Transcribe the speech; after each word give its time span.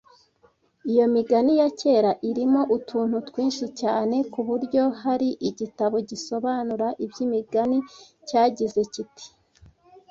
Iyo 0.91 1.05
migani 1.15 1.51
ya 1.61 1.69
kera 1.79 2.11
irimo 2.29 2.61
utuntu 2.77 3.15
twinshi 3.27 3.65
cyane 3.81 4.17
ku 4.31 4.39
buryo 4.47 4.83
hari 5.01 5.29
igitabo 5.49 5.95
gisobanura 6.09 6.87
iby’imigani 7.05 7.77
cyagize 8.27 8.81
kiti 8.93 9.27